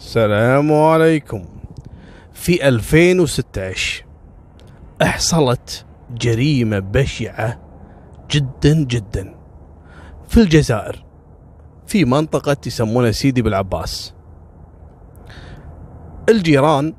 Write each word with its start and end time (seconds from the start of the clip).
السلام 0.00 0.72
عليكم. 0.72 1.44
في 2.32 2.68
2016 2.68 4.04
حصلت 5.02 5.84
جريمة 6.10 6.78
بشعة 6.78 7.60
جدا 8.30 8.84
جدا 8.84 9.34
في 10.28 10.40
الجزائر 10.40 11.04
في 11.86 12.04
منطقة 12.04 12.56
يسمونها 12.66 13.10
سيدي 13.10 13.42
بالعباس. 13.42 14.14
الجيران 16.28 16.94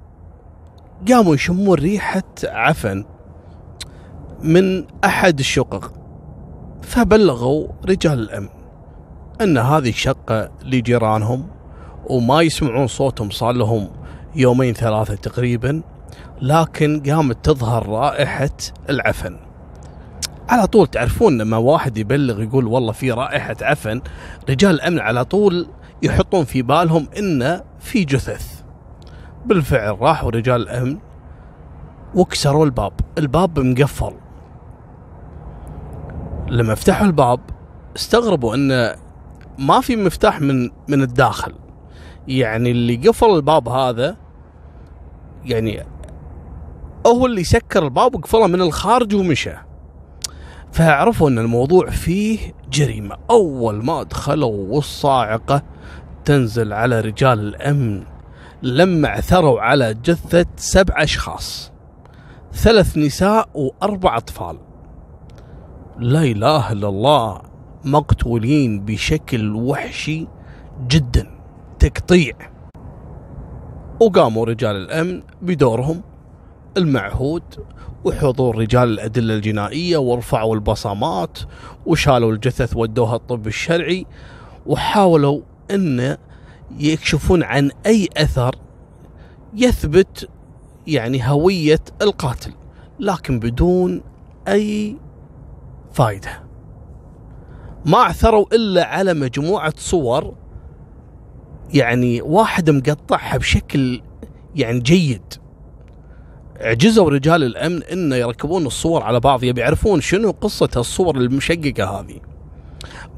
قاموا 1.07 1.35
يشمون 1.35 1.79
ريحة 1.79 2.23
عفن 2.43 3.05
من 4.43 4.85
أحد 5.05 5.39
الشقق 5.39 5.93
فبلغوا 6.81 7.67
رجال 7.85 8.19
الأمن 8.19 8.49
أن 9.41 9.57
هذه 9.57 9.91
شقة 9.91 10.51
لجيرانهم 10.63 11.60
وما 12.05 12.41
يسمعون 12.41 12.87
صوتهم 12.87 13.29
صار 13.29 13.51
لهم 13.51 13.89
يومين 14.35 14.73
ثلاثة 14.73 15.15
تقريبا 15.15 15.81
لكن 16.41 17.03
قامت 17.09 17.45
تظهر 17.45 17.89
رائحة 17.89 18.49
العفن. 18.89 19.37
على 20.49 20.67
طول 20.67 20.87
تعرفون 20.87 21.37
لما 21.37 21.57
واحد 21.57 21.97
يبلغ 21.97 22.41
يقول 22.41 22.67
والله 22.67 22.91
في 22.91 23.11
رائحة 23.11 23.55
عفن 23.61 24.01
رجال 24.49 24.75
الأمن 24.75 24.99
على 24.99 25.25
طول 25.25 25.67
يحطون 26.03 26.43
في 26.43 26.61
بالهم 26.61 27.07
إنه 27.17 27.61
في 27.79 28.03
جثث. 28.03 28.61
بالفعل 29.45 30.01
راحوا 30.01 30.31
رجال 30.31 30.61
الأمن 30.61 30.97
وكسروا 32.15 32.65
الباب. 32.65 32.93
الباب 33.17 33.59
مقفل. 33.59 34.13
لما 36.47 36.75
فتحوا 36.75 37.07
الباب 37.07 37.39
استغربوا 37.95 38.55
انه 38.55 38.95
ما 39.59 39.81
في 39.81 39.95
مفتاح 39.95 40.41
من 40.41 40.69
من 40.87 41.01
الداخل. 41.01 41.53
يعني 42.27 42.71
اللي 42.71 42.95
قفل 42.95 43.29
الباب 43.29 43.69
هذا 43.69 44.17
يعني 45.45 45.83
هو 47.07 47.25
اللي 47.25 47.43
سكر 47.43 47.83
الباب 47.83 48.15
وقفله 48.15 48.47
من 48.47 48.61
الخارج 48.61 49.15
ومشى. 49.15 49.53
فعرفوا 50.71 51.29
إن 51.29 51.39
الموضوع 51.39 51.89
فيه 51.89 52.53
جريمة. 52.71 53.17
أول 53.29 53.85
ما 53.85 54.03
دخلوا 54.03 54.75
والصاعقة 54.75 55.63
تنزل 56.25 56.73
على 56.73 56.99
رجال 56.99 57.39
الأمن 57.39 58.03
لما 58.63 59.07
عثروا 59.07 59.61
على 59.61 59.93
جثة 59.93 60.45
سبع 60.55 61.03
أشخاص 61.03 61.71
ثلاث 62.53 62.97
نساء 62.97 63.49
وأربع 63.53 64.17
أطفال. 64.17 64.57
لا 65.97 66.23
إله 66.23 66.71
إلا 66.71 66.87
الله 66.89 67.41
مقتولين 67.85 68.85
بشكل 68.85 69.55
وحشي 69.55 70.27
جدا. 70.87 71.40
تقطيع. 71.81 72.33
وقاموا 74.01 74.45
رجال 74.45 74.75
الأمن 74.75 75.23
بدورهم 75.41 76.01
المعهود 76.77 77.43
وحضور 78.05 78.57
رجال 78.57 78.89
الأدلة 78.89 79.33
الجنائية 79.33 79.97
ورفعوا 79.97 80.55
البصمات 80.55 81.39
وشالوا 81.85 82.31
الجثث 82.31 82.77
ودوها 82.77 83.15
الطب 83.15 83.47
الشرعي 83.47 84.05
وحاولوا 84.65 85.41
أن 85.71 86.17
يكشفون 86.79 87.43
عن 87.43 87.71
أي 87.85 88.07
أثر 88.17 88.55
يثبت 89.53 90.29
يعني 90.87 91.29
هوية 91.29 91.81
القاتل 92.01 92.53
لكن 92.99 93.39
بدون 93.39 94.01
أي 94.47 94.97
فايدة. 95.93 96.43
ما 97.85 97.97
عثروا 97.97 98.45
إلا 98.55 98.85
على 98.85 99.13
مجموعة 99.13 99.73
صور 99.77 100.40
يعني 101.73 102.21
واحد 102.21 102.69
مقطعها 102.69 103.37
بشكل 103.37 104.01
يعني 104.55 104.79
جيد. 104.79 105.33
عجزوا 106.59 107.09
رجال 107.09 107.43
الأمن 107.43 107.83
إنه 107.83 108.15
يركبون 108.15 108.65
الصور 108.65 109.03
على 109.03 109.19
بعض 109.19 109.43
يبي 109.43 109.61
يعرفون 109.61 110.01
شنو 110.01 110.31
قصة 110.31 110.69
الصور 110.77 111.17
المشققة 111.17 111.99
هذه. 111.99 112.19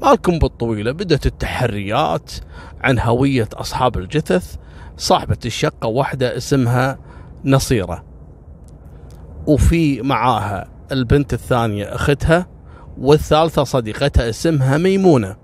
مالكم 0.02 0.38
بالطويلة 0.38 0.92
بدأت 0.92 1.26
التحريات 1.26 2.32
عن 2.80 2.98
هوية 2.98 3.48
أصحاب 3.52 3.96
الجثث. 3.96 4.56
صاحبة 4.96 5.38
الشقة 5.46 5.88
واحدة 5.88 6.36
اسمها 6.36 6.98
نصيرة. 7.44 8.04
وفي 9.46 10.02
معاها 10.02 10.68
البنت 10.92 11.32
الثانية 11.32 11.94
أختها 11.94 12.46
والثالثة 12.98 13.64
صديقتها 13.64 14.28
اسمها 14.28 14.78
ميمونة. 14.78 15.36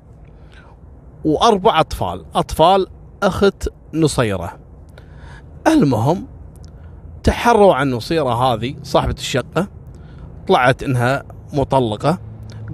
وأربع 1.25 1.81
أطفال 1.81 2.25
أطفال 2.35 2.87
أخت 3.23 3.69
نصيرة. 3.95 4.59
المهم 5.67 6.27
تحروا 7.23 7.75
عن 7.75 7.91
نصيرة 7.91 8.35
هذه 8.35 8.75
صاحبة 8.83 9.13
الشقة. 9.13 9.69
طلعت 10.49 10.83
إنها 10.83 11.23
مطلقة. 11.53 12.19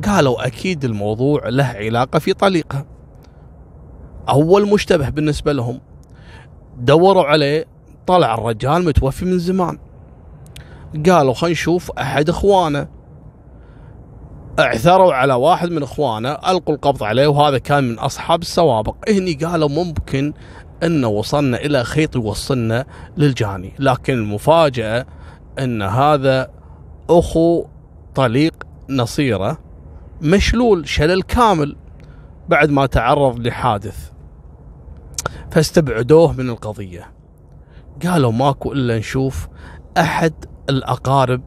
قالوا 0.05 0.47
أكيد 0.47 0.85
الموضوع 0.85 1.49
له 1.49 1.65
علاقة 1.65 2.19
في 2.19 2.33
طليقها. 2.33 2.87
أول 4.29 4.69
مشتبه 4.69 5.09
بالنسبة 5.09 5.53
لهم. 5.53 5.81
دوروا 6.79 7.25
عليه. 7.25 7.65
طلع 8.07 8.35
الرجال 8.35 8.85
متوفي 8.85 9.25
من 9.25 9.39
زمان. 9.39 9.79
قالوا 11.07 11.35
خلينا 11.35 11.53
نشوف 11.53 11.91
أحد 11.91 12.29
إخوانه. 12.29 12.89
اعثروا 14.59 15.15
على 15.15 15.35
واحد 15.35 15.71
من 15.71 15.83
اخوانه 15.83 16.33
ألقوا 16.33 16.75
القبض 16.75 17.03
عليه 17.03 17.27
وهذا 17.27 17.59
كان 17.59 17.85
من 17.85 17.99
أصحاب 17.99 18.43
السوابق. 18.43 18.95
هني 19.09 19.33
قالوا 19.33 19.69
ممكن 19.69 20.33
ان 20.83 21.05
وصلنا 21.05 21.57
إلى 21.57 21.85
خيط 21.85 22.17
يوصلنا 22.17 22.87
للجاني 23.17 23.73
لكن 23.79 24.15
المفاجأة 24.15 25.07
إن 25.59 25.83
هذا 25.83 26.51
أخو 27.11 27.67
طليق 28.15 28.55
نصيرة 28.91 29.59
مشلول 30.21 30.89
شلل 30.89 31.23
كامل 31.23 31.77
بعد 32.49 32.71
ما 32.71 32.87
تعرض 32.87 33.47
لحادث. 33.47 34.11
فاستبعدوه 35.51 36.33
من 36.33 36.51
القضية. 36.51 37.13
قالوا 38.07 38.33
ماكو 38.33 38.73
إلا 38.73 38.99
نشوف 38.99 39.49
أحد 39.99 40.45
الأقارب 40.71 41.43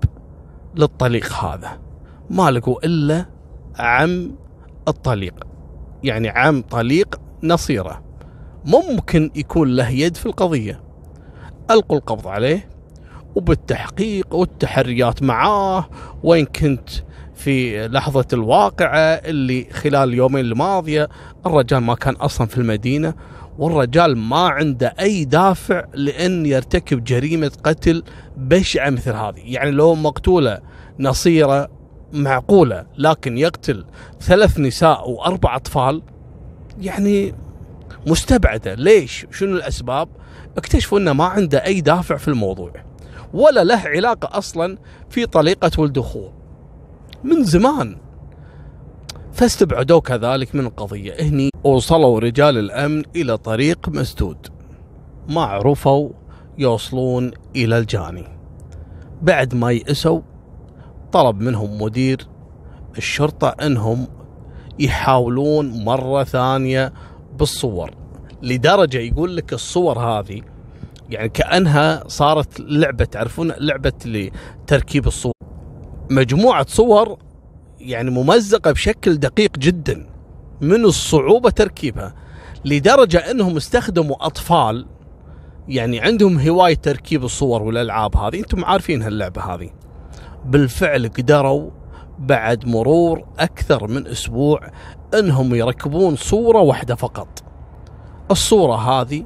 للطليق 0.75 1.33
هذا. 1.33 1.88
ما 2.29 2.51
لقوا 2.51 2.85
إلا 2.85 3.25
عم 3.79 4.35
الطليق. 4.88 5.34
يعني 6.03 6.29
عم 6.29 6.62
طليق 6.62 7.22
نصيرة. 7.44 8.03
ممكن 8.66 9.31
يكون 9.35 9.75
له 9.75 9.90
يد 9.90 10.17
في 10.17 10.25
القضية. 10.25 10.84
ألقوا 11.72 11.97
القبض 11.97 12.28
عليه 12.28 12.69
وبالتحقيق 13.35 14.35
والتحريات 14.35 15.23
معاه 15.23 15.89
وين 16.23 16.45
كنت 16.45 16.89
في 17.34 17.88
لحظة 17.88 18.25
الواقعة 18.34 18.97
اللي 18.97 19.68
خلال 19.72 20.09
اليومين 20.09 20.45
الماضية 20.45 21.09
الرجال 21.45 21.79
ما 21.79 21.95
كان 21.95 22.13
أصلا 22.13 22.47
في 22.47 22.57
المدينة 22.57 23.13
والرجال 23.57 24.18
ما 24.18 24.47
عنده 24.47 24.94
أي 25.00 25.25
دافع 25.25 25.85
لأن 25.94 26.45
يرتكب 26.45 27.03
جريمة 27.03 27.51
قتل 27.63 28.03
بشعة 28.38 28.89
مثل 28.89 29.12
هذه. 29.12 29.39
يعني 29.44 29.72
لو 29.72 29.95
مقتولة 29.95 30.59
نصيرة 31.00 31.78
معقولة 32.13 32.85
لكن 32.97 33.37
يقتل 33.37 33.85
ثلاث 34.21 34.59
نساء 34.59 35.09
وأربع 35.09 35.55
أطفال 35.55 36.01
يعني 36.81 37.35
مستبعدة. 38.07 38.73
ليش؟ 38.73 39.25
شنو 39.31 39.55
الأسباب؟ 39.55 40.09
اكتشفوا 40.57 40.99
أنه 40.99 41.13
ما 41.13 41.25
عنده 41.25 41.65
أي 41.65 41.81
دافع 41.81 42.17
في 42.17 42.27
الموضوع 42.27 42.71
ولا 43.33 43.63
له 43.63 43.81
علاقة 43.85 44.37
أصلا 44.37 44.77
في 45.09 45.25
طليقة 45.25 45.71
ولد 45.77 45.97
أخوه. 45.97 46.33
من 47.23 47.43
زمان. 47.43 47.97
فاستبعدوه 49.33 50.01
كذلك 50.01 50.55
من 50.55 50.65
القضية. 50.65 51.13
هني 51.19 51.49
وصلوا 51.63 52.19
رجال 52.19 52.57
الأمن 52.57 53.03
إلى 53.15 53.37
طريق 53.37 53.89
مسدود. 53.89 54.47
ما 55.29 55.41
عرفوا 55.41 56.09
يوصلون 56.57 57.31
إلى 57.55 57.77
الجاني. 57.77 58.27
بعد 59.21 59.55
ما 59.55 59.71
يئسوا 59.71 60.21
طلب 61.11 61.41
منهم 61.41 61.81
مدير 61.81 62.27
الشرطة 62.97 63.47
إنهم 63.47 64.07
يحاولون 64.79 65.83
مرة 65.83 66.23
ثانية 66.23 66.94
بالصور 67.39 67.91
لدرجة 68.41 68.97
يقول 68.97 69.38
لك 69.38 69.53
الصور 69.53 70.00
هذه 70.00 70.41
يعني 71.09 71.29
كأنها 71.29 72.03
صارت 72.07 72.59
لعبة 72.59 73.06
تعرفون 73.06 73.51
لعبة 73.57 73.94
لتركيب 74.06 75.07
الصور؟ 75.07 75.33
مجموعة 76.09 76.65
صور 76.69 77.17
يعني 77.79 78.09
ممزقة 78.09 78.71
بشكل 78.71 79.17
دقيق 79.17 79.57
جدا 79.57 80.09
من 80.62 80.85
الصعوبة 80.85 81.50
تركيبها 81.50 82.15
لدرجة 82.65 83.31
إنهم 83.31 83.57
استخدموا 83.57 84.25
أطفال 84.25 84.85
يعني 85.67 86.00
عندهم 86.00 86.39
هواية 86.39 86.75
تركيب 86.75 87.23
الصور 87.23 87.63
والألعاب 87.63 88.17
هذه. 88.17 88.39
أنتم 88.39 88.65
عارفين 88.65 89.01
هاللعبة 89.01 89.41
هذه. 89.41 89.69
بالفعل 90.45 91.07
قدروا 91.07 91.69
بعد 92.19 92.68
مرور 92.68 93.25
أكثر 93.39 93.88
من 93.88 94.07
أسبوع 94.07 94.59
أنهم 95.19 95.56
يركبون 95.56 96.15
صورة 96.15 96.59
واحدة 96.59 96.95
فقط. 96.95 97.44
الصورة 98.31 98.75
هذه 98.75 99.25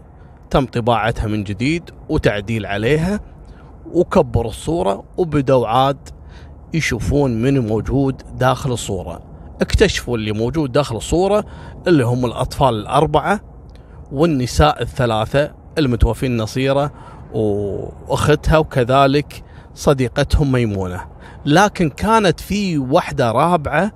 تم 0.49 0.65
طباعتها 0.65 1.27
من 1.27 1.43
جديد 1.43 1.89
وتعديل 2.09 2.65
عليها 2.65 3.19
وكبروا 3.93 4.51
الصورة 4.51 5.03
وبدوا 5.17 5.67
عاد 5.67 6.09
يشوفون 6.73 7.41
من 7.41 7.67
موجود 7.67 8.21
داخل 8.37 8.71
الصورة 8.71 9.21
اكتشفوا 9.61 10.17
اللي 10.17 10.31
موجود 10.31 10.71
داخل 10.71 10.95
الصورة 10.95 11.45
اللي 11.87 12.05
هم 12.05 12.25
الأطفال 12.25 12.75
الأربعة 12.75 13.39
والنساء 14.11 14.81
الثلاثة 14.81 15.51
المتوفين 15.77 16.37
نصيرة 16.37 16.91
وأختها 17.33 18.57
وكذلك 18.57 19.42
صديقتهم 19.75 20.51
ميمونة 20.51 21.05
لكن 21.45 21.89
كانت 21.89 22.39
في 22.39 22.77
وحدة 22.77 23.31
رابعة 23.31 23.91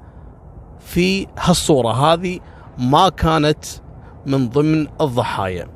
في 0.80 1.28
هالصورة 1.40 1.92
هذه 1.92 2.40
ما 2.78 3.10
كانت 3.10 3.66
من 4.26 4.50
ضمن 4.50 4.88
الضحايا. 5.02 5.68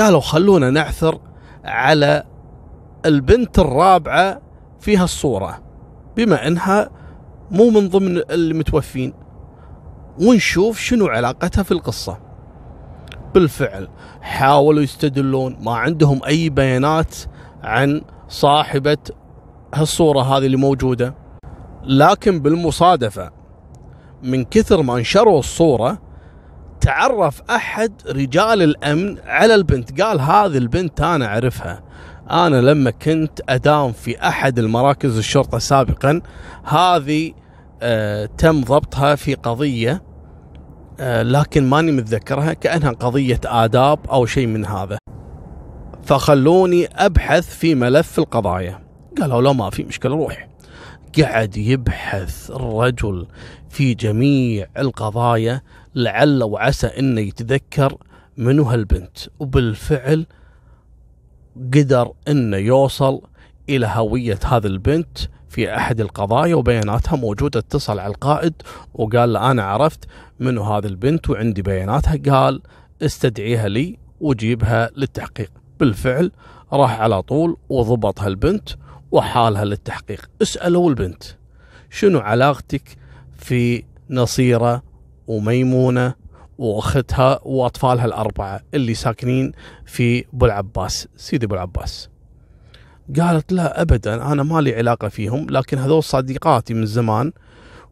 قالوا 0.00 0.20
خلونا 0.20 0.70
نعثر 0.70 1.20
على 1.64 2.24
البنت 3.06 3.58
الرابعة 3.58 4.40
في 4.80 4.96
هالصورة 4.96 5.62
بما 6.16 6.46
إنها 6.46 6.90
مو 7.50 7.70
من 7.70 7.88
ضمن 7.88 8.22
المتوفين 8.30 9.12
ونشوف 10.20 10.78
شنو 10.78 11.06
علاقتها 11.06 11.62
في 11.62 11.72
القصة. 11.72 12.18
بالفعل 13.34 13.88
حاولوا 14.22 14.82
يستدلون 14.82 15.56
ما 15.60 15.76
عندهم 15.76 16.20
أي 16.26 16.48
بيانات 16.48 17.14
عن 17.62 18.02
صاحبة 18.34 18.96
هالصورة 19.74 20.20
هذه 20.20 20.46
اللي 20.46 20.56
موجودة. 20.56 21.14
لكن 21.84 22.40
بالمصادفة 22.40 23.30
من 24.22 24.44
كثر 24.44 24.82
ما 24.82 24.96
انشروا 24.96 25.38
الصورة 25.38 25.98
تعرف 26.80 27.42
أحد 27.50 27.92
رجال 28.08 28.62
الأمن 28.62 29.18
على 29.26 29.54
البنت 29.54 30.02
قال 30.02 30.20
هذه 30.20 30.58
البنت 30.58 31.00
أنا 31.00 31.26
أعرفها. 31.26 31.82
أنا 32.30 32.60
لما 32.60 32.90
كنت 32.90 33.40
أداوم 33.48 33.92
في 33.92 34.28
أحد 34.28 34.58
المراكز 34.58 35.18
الشرطة 35.18 35.58
سابقا 35.58 36.20
هذه 36.64 37.32
آه 37.82 38.26
تم 38.38 38.60
ضبطها 38.60 39.14
في 39.14 39.34
قضية 39.34 40.02
آه 41.00 41.22
لكن 41.22 41.70
ماني 41.70 41.92
متذكرها 41.92 42.52
كأنها 42.52 42.90
قضية 42.90 43.40
آداب 43.44 43.98
أو 44.10 44.26
شيء 44.26 44.46
من 44.46 44.66
هذا. 44.66 44.98
فخلوني 46.04 46.86
أبحث 46.86 47.56
في 47.56 47.74
ملف 47.74 48.18
القضايا. 48.18 48.80
قالوا 49.20 49.42
لو 49.42 49.54
ما 49.54 49.70
في 49.70 49.84
مشكلة 49.84 50.14
روح. 50.14 50.48
قعد 51.18 51.56
يبحث 51.56 52.50
الرجل 52.50 53.26
في 53.68 53.94
جميع 53.94 54.66
القضايا 54.78 55.62
لعل 55.94 56.42
وعسى 56.42 56.86
إنه 56.86 57.20
يتذكر 57.20 57.96
منو 58.36 58.62
هالبنت. 58.62 59.18
وبالفعل 59.38 60.26
قدر 61.74 62.12
إنه 62.28 62.56
يوصل 62.56 63.20
إلى 63.68 63.86
هوية 63.86 64.38
هذه 64.44 64.66
البنت 64.66 65.18
في 65.48 65.76
أحد 65.76 66.00
القضايا 66.00 66.54
وبياناتها 66.54 67.16
موجودة 67.16 67.60
اتصل 67.60 67.98
على 67.98 68.10
القائد 68.10 68.54
وقال 68.94 69.32
له 69.32 69.50
أنا 69.50 69.64
عرفت 69.64 70.04
منو 70.40 70.62
هذه 70.62 70.86
البنت 70.86 71.30
وعندي 71.30 71.62
بياناتها. 71.62 72.32
قال 72.32 72.62
استدعيها 73.02 73.68
لي 73.68 73.98
وجيبها 74.20 74.90
للتحقيق. 74.96 75.63
بالفعل 75.80 76.32
راح 76.72 77.00
على 77.00 77.22
طول 77.22 77.56
وضبط 77.68 78.20
هالبنت 78.20 78.68
وحالها 79.12 79.64
للتحقيق. 79.64 80.30
اسألوا 80.42 80.90
البنت 80.90 81.22
شنو 81.90 82.18
علاقتك 82.18 82.96
في 83.38 83.84
نصيرة 84.10 84.82
وميمونة 85.26 86.14
وأختها 86.58 87.40
وأطفالها 87.42 88.04
الأربعة 88.04 88.60
اللي 88.74 88.94
ساكنين 88.94 89.52
في 89.86 90.24
أبو 90.34 90.46
العباس؟ 90.46 91.08
سيدي 91.16 91.46
أبو 91.46 91.54
العباس. 91.54 92.08
قالت 93.20 93.52
لا 93.52 93.82
ابدا 93.82 94.32
أنا 94.32 94.42
ما 94.42 94.60
لي 94.60 94.74
علاقة 94.74 95.08
فيهم 95.08 95.46
لكن 95.50 95.78
هذول 95.78 96.02
صديقاتي 96.02 96.74
من 96.74 96.86
زمان 96.86 97.32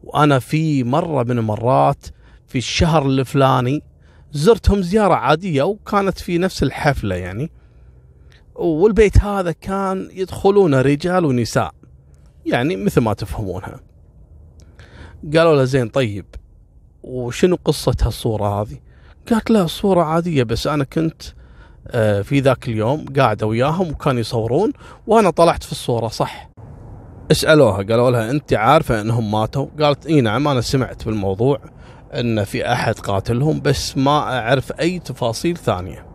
وأنا 0.03 0.39
في 0.39 0.83
مرة 0.83 1.23
من 1.23 1.37
المرات 1.37 2.05
في 2.47 2.57
الشهر 2.57 3.05
الفلاني 3.05 3.83
زرتهم 4.31 4.81
زيارة 4.81 5.13
عادية 5.13 5.63
وكانت 5.63 6.19
في 6.19 6.37
نفس 6.37 6.63
الحفلة 6.63 7.15
يعني. 7.15 7.51
والبيت 8.55 9.17
هذا 9.17 9.51
كان 9.51 10.09
يدخلون 10.11 10.75
رجال 10.75 11.25
ونساء. 11.25 11.73
يعني 12.45 12.75
مثل 12.75 13.01
ما 13.01 13.13
تفهمونها. 13.13 13.79
قالوا 15.35 15.55
له 15.55 15.63
زين 15.63 15.89
طيب 15.89 16.25
وشنو 17.03 17.57
قصة 17.65 17.95
هالصورة 18.01 18.61
هذه؟ 18.61 18.77
قالت 19.31 19.51
لا 19.51 19.67
صورة 19.67 20.03
عادية 20.03 20.43
بس 20.43 20.67
أنا 20.67 20.83
كنت 20.83 21.21
آه، 21.87 22.21
في 22.21 22.39
ذاك 22.39 22.67
اليوم 22.67 23.05
قاعدة 23.17 23.47
وياهم 23.47 23.89
وكانوا 23.91 24.19
يصورون 24.19 24.73
وأنا 25.07 25.29
طلعت 25.29 25.63
في 25.63 25.71
الصورة 25.71 26.07
صح. 26.07 26.49
اسألوها 27.31 27.77
قالوا 27.77 28.11
لها 28.11 28.31
أنت 28.31 28.53
عارفة 28.53 29.01
أنهم 29.01 29.31
ماتوا؟ 29.31 29.67
قالت 29.79 30.05
إي 30.05 30.21
نعم 30.21 30.47
أنا 30.47 30.61
سمعت 30.61 31.05
بالموضوع 31.05 31.59
أن 32.13 32.43
في 32.43 32.71
أحد 32.71 32.93
قاتلهم 32.99 33.61
بس 33.61 33.97
ما 33.97 34.17
أعرف 34.39 34.71
أي 34.71 34.99
تفاصيل 34.99 35.57
ثانية. 35.57 36.12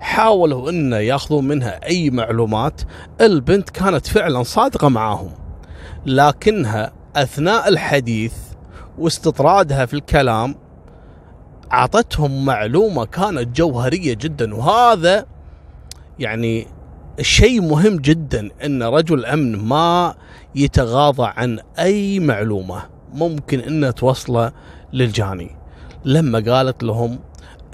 حاولوا 0.00 0.70
أن 0.70 0.92
ياخذون 0.92 1.48
منها 1.48 1.86
أي 1.86 2.10
معلومات 2.10 2.80
البنت 3.20 3.70
كانت 3.70 4.06
فعلا 4.06 4.42
صادقة 4.42 4.88
معاهم 4.88 5.30
لكنها 6.06 6.92
أثناء 7.16 7.68
الحديث 7.68 8.34
واستطرادها 8.98 9.86
في 9.86 9.94
الكلام 9.94 10.54
أعطتهم 11.72 12.44
معلومة 12.44 13.04
كانت 13.04 13.56
جوهرية 13.56 14.14
جدا 14.14 14.54
وهذا 14.54 15.26
يعني 16.18 16.66
شيء 17.20 17.60
مهم 17.60 17.96
جدا 17.96 18.50
إن 18.64 18.82
رجل 18.82 19.26
أمن 19.26 19.56
ما 19.56 20.14
يتغاضى 20.54 21.32
عن 21.36 21.58
أي 21.78 22.20
معلومة 22.20 22.82
ممكن 23.14 23.60
إنها 23.60 23.90
توصله 23.90 24.52
للجاني. 24.92 25.56
لما 26.04 26.38
قالت 26.38 26.82
لهم 26.82 27.18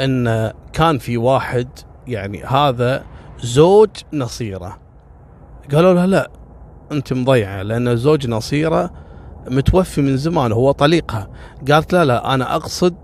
إن 0.01 0.53
كان 0.73 0.99
في 0.99 1.17
واحد 1.17 1.69
يعني 2.09 2.45
هذا 2.45 3.05
زوج 3.41 3.91
نصيرة. 4.13 4.79
قالوا 5.73 5.95
لها 5.95 6.07
لا 6.07 6.31
أنت 6.93 7.13
مضيعة 7.13 7.63
لأن 7.63 7.97
زوج 7.97 8.27
نصيرة 8.27 8.91
متوفي 9.51 10.03
من 10.03 10.17
زمان 10.17 10.53
هو 10.53 10.73
طليقها. 10.73 11.29
قالت 11.71 11.93
لا 11.93 12.05
لا 12.05 12.35
أنا 12.35 12.57
أقصد 12.57 12.95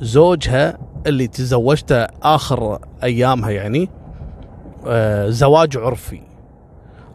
زوجها 0.00 0.78
اللي 1.06 1.26
تزوجته 1.26 2.06
آخر 2.22 2.78
أيامها 3.02 3.50
يعني 3.50 3.88
آه 4.86 5.30
زواج 5.30 5.76
عرفي. 5.76 6.22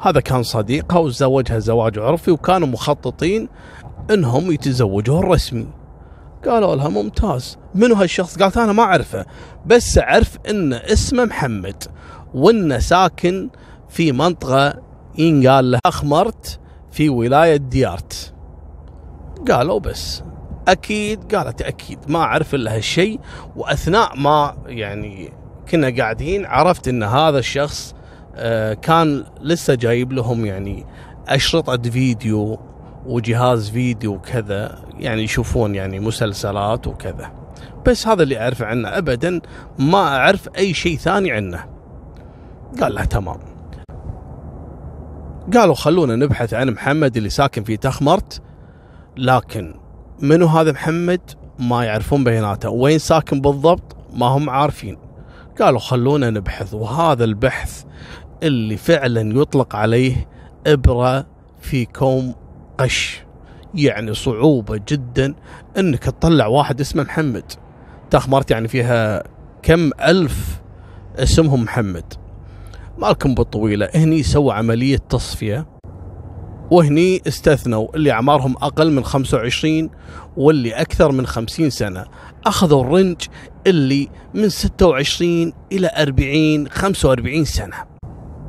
هذا 0.02 0.20
كان 0.20 0.44
صديقها 0.44 1.00
وزوجها 1.00 1.60
زواج 1.60 2.00
عرفي 2.00 2.32
وكانوا 2.32 2.68
مخططين 2.68 3.50
إنهم 4.12 4.52
يتزوجون 4.52 5.24
رسمي. 5.24 5.68
قالوا 6.46 6.76
لها 6.76 6.90
ممتاز. 6.90 7.58
منو 7.76 7.96
هالشخص؟ 7.96 8.38
قالت 8.38 8.58
أنا 8.58 8.72
ما 8.72 8.84
أعرفه 8.84 9.26
بس 9.66 9.98
أعرف 9.98 10.38
إن 10.50 10.74
اسمه 10.74 11.26
محمد 11.26 11.84
وإنه 12.34 12.80
ساكن 12.80 13.50
في 13.90 14.12
منطقة 14.12 14.74
ينقال 15.18 15.72
له 15.72 15.80
أخمرت 15.86 16.60
في 16.92 17.10
ولاية 17.10 17.56
ديارت. 17.56 18.34
قالوا 19.52 19.80
بس. 19.80 20.24
أكيد 20.68 21.36
قالت 21.36 21.62
أكيد. 21.62 22.00
ما 22.08 22.20
أعرف 22.20 22.56
إلا 22.56 22.76
هالشيء 22.76 23.20
وأثناء 23.56 24.18
ما 24.18 24.58
يعني 24.66 25.34
كنا 25.72 25.96
قاعدين 25.98 26.46
عرفت 26.46 26.88
إن 26.88 27.04
هذا 27.04 27.40
الشخص 27.40 27.96
آه، 28.36 28.74
كان 28.74 29.24
لسه 29.42 29.76
جايب 29.76 30.14
لهم 30.14 30.46
يعني 30.46 30.86
أشرطة 31.28 31.90
فيديو 31.90 32.60
وجهاز 33.06 33.70
فيديو 33.70 34.14
وكذا 34.14 34.80
يعني 35.00 35.24
يشوفون 35.24 35.76
يعني 35.76 36.00
مسلسلات 36.00 36.88
وكذا. 36.88 37.32
بس 37.88 38.08
هذا 38.08 38.24
اللي 38.24 38.42
أعرفه 38.42 38.66
عنه. 38.66 38.98
ابدا 38.98 39.42
ما 39.80 40.18
أعرف 40.18 40.50
أي 40.58 40.74
شيء 40.74 40.98
ثاني 40.98 41.32
عنه. 41.32 41.66
قال 42.82 42.96
له 42.96 43.04
تمام. 43.04 43.40
قالوا 45.54 45.76
خلونا 45.76 46.16
نبحث 46.16 46.54
عن 46.54 46.70
محمد 46.70 47.18
اللي 47.18 47.30
ساكن 47.30 47.64
في 47.64 47.78
تخمرت. 47.78 48.42
لكن 49.18 49.74
منو 50.22 50.46
هذا 50.46 50.72
محمد؟ 50.72 51.22
ما 51.60 51.86
يعرفون 51.86 52.24
بياناته 52.24 52.70
وين 52.70 53.00
ساكن 53.00 53.42
بالضبط؟ 53.42 53.98
ما 54.14 54.26
هم 54.26 54.50
عارفين. 54.50 54.98
قالوا 55.62 55.80
خلونا 55.80 56.30
نبحث. 56.30 56.74
وهذا 56.74 57.24
البحث 57.24 57.84
اللي 58.44 58.78
فعلا 58.78 59.42
يطلق 59.42 59.76
عليه 59.76 60.28
إبرة 60.68 61.26
في 61.62 61.86
كوم 61.86 62.36
قش 62.80 63.24
يعني 63.76 64.14
صعوبة 64.14 64.82
جدا 64.88 65.34
إنك 65.78 66.04
تطلع 66.04 66.48
واحد 66.48 66.82
اسمه 66.82 67.04
محمد. 67.04 67.52
تخمرت 68.10 68.52
يعني 68.52 68.68
فيها 68.68 69.24
كم 69.64 69.92
ألف 70.02 70.62
اسمهم 71.16 71.64
محمد. 71.64 72.14
مالكم 72.98 73.36
بالطويلة 73.36 73.90
هني 73.96 74.24
سوى 74.24 74.54
عملية 74.54 74.98
تصفية 74.98 75.68
وهني 76.72 77.22
استثنوا 77.28 77.96
اللي 77.96 78.12
أعمارهم 78.12 78.56
أقل 78.62 78.92
من 78.92 79.04
25 79.04 79.90
واللي 80.38 80.74
أكثر 80.74 81.12
من 81.12 81.26
50 81.26 81.70
سنة. 81.70 82.06
أخذوا 82.46 82.84
الرنج 82.84 83.18
اللي 83.68 84.08
من 84.34 84.50
26 84.50 85.54
إلى 85.72 85.92
40 85.98 86.70
45 86.70 87.46
سنة. 87.46 87.76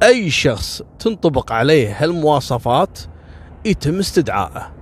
أي 0.03 0.31
شخص 0.31 0.83
تنطبق 0.99 1.53
عليه 1.53 2.05
هالمواصفات 2.05 2.99
يتم 3.65 3.99
استدعائه. 3.99 4.73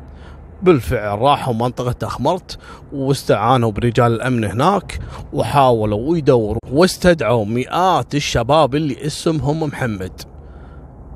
بالفعل 0.62 1.18
راحوا 1.18 1.54
منطقة 1.54 2.06
أخمرت 2.06 2.58
واستعانوا 2.92 3.70
برجال 3.70 4.12
الأمن 4.12 4.44
هناك 4.44 4.98
وحاولوا 5.32 6.16
يدوروا 6.16 6.60
واستدعوا 6.72 7.44
مئات 7.44 8.14
الشباب 8.14 8.74
اللي 8.74 9.06
اسمهم 9.06 9.62
محمد. 9.62 10.20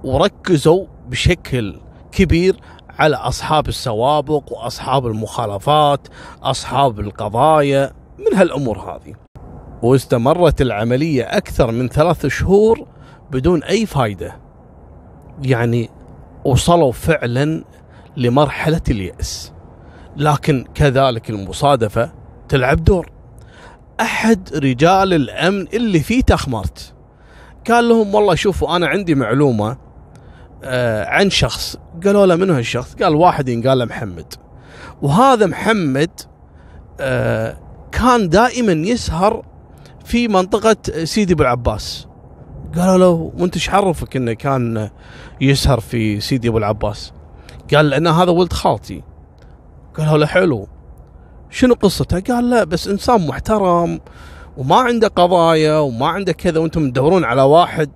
وركزوا 0.05 0.87
بشكل 1.09 1.77
كبير 2.13 2.57
على 2.99 3.17
أصحاب 3.17 3.69
السوابق 3.69 4.53
وأصحاب 4.53 5.07
المخالفات 5.07 6.09
أصحاب 6.43 7.01
القضايا 7.01 7.93
من 8.19 8.39
هالأمور 8.39 8.79
هذه. 8.79 9.15
واستمرت 9.83 10.61
العملية 10.61 11.23
أكثر 11.23 11.71
من 11.71 11.89
ثلاث 11.89 12.27
شهور 12.27 12.87
بدون 13.31 13.63
أي 13.63 13.87
فايدة. 13.87 14.37
يعني 15.43 15.91
وصلوا 16.45 16.93
فعلا 16.93 17.65
لمرحلة 18.17 18.81
اليأس. 18.91 19.53
لكن 20.17 20.65
كذلك 20.75 21.31
المصادفة 21.31 22.13
تلعب 22.49 22.85
دور. 22.85 23.11
أحد 24.01 24.57
رجال 24.57 25.15
الأمن 25.15 25.67
اللي 25.75 26.01
فيه 26.01 26.21
تخمرت. 26.21 26.95
قال 27.71 27.89
لهم 27.89 28.15
والله 28.15 28.35
شوفوا 28.35 28.77
أنا 28.77 28.87
عندي 28.87 29.15
معلومة 29.15 29.77
آه 30.65 31.05
عن 31.05 31.31
شخص. 31.31 31.77
قالوا 32.05 32.27
له 32.27 32.37
منو 32.37 32.55
هالشخص؟ 32.55 32.95
قال 32.95 33.15
واحد 33.15 33.49
ينقال 33.49 33.79
له 33.79 33.85
محمد. 33.85 34.35
وهذا 35.03 35.47
محمد 35.47 36.11
آه 37.01 37.57
كان 37.93 38.29
دائما 38.29 38.73
يسهر 38.73 39.47
في 40.05 40.29
منطقة 40.29 41.05
سيدي 41.05 41.33
أبو 41.33 41.43
العباس. 41.43 42.07
قالوا 42.77 42.99
له 42.99 43.33
وأنت 43.39 43.55
إيش 43.55 43.71
عرفك 43.71 44.17
إنه 44.17 44.33
كان 44.33 44.91
يسهر 45.41 45.81
في 45.81 46.21
سيدي 46.21 46.49
أبو 46.49 46.59
العباس؟ 46.59 47.13
قال 47.75 47.91
لأن 47.91 48.07
هذا 48.07 48.31
ولد 48.31 48.53
خالتي. 48.53 49.03
قالوا 49.99 50.19
له 50.19 50.27
حلو. 50.27 50.69
شنو 51.51 51.75
قصته؟ 51.75 52.21
قال 52.21 52.51
لا 52.51 52.65
بس 52.65 52.89
إنسان 52.89 53.27
محترم 53.27 54.01
وما 54.57 54.77
عنده 54.77 55.09
قضايا 55.09 55.79
وما 55.79 56.07
عنده 56.07 56.33
كذا 56.33 56.61
وأنتم 56.61 56.91
تدورون 56.91 57.25
على 57.25 57.43
واحد 57.43 57.91